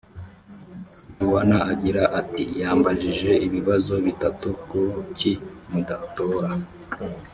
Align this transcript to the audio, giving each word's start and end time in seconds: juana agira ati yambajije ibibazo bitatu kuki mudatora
juana 1.23 1.57
agira 1.71 2.03
ati 2.19 2.43
yambajije 2.61 3.31
ibibazo 3.47 3.93
bitatu 4.05 4.47
kuki 4.67 5.31
mudatora 5.69 6.49